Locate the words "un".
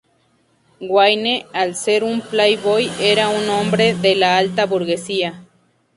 2.03-2.21, 3.29-3.47